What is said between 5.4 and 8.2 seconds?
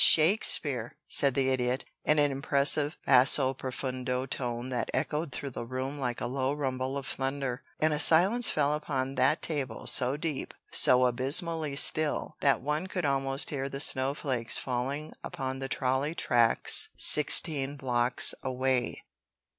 the room like a low rumble of thunder. And a